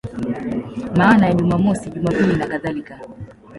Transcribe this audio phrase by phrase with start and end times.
[0.97, 2.99] Maana ya Jumamosi, Jumapili nakadhalika.